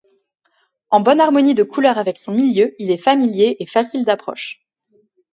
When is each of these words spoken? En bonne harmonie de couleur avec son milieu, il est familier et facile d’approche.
En 0.89 0.99
bonne 0.99 1.19
harmonie 1.21 1.53
de 1.53 1.61
couleur 1.61 1.99
avec 1.99 2.17
son 2.17 2.33
milieu, 2.33 2.73
il 2.79 2.89
est 2.89 2.97
familier 2.97 3.57
et 3.59 3.67
facile 3.67 4.03
d’approche. 4.03 4.65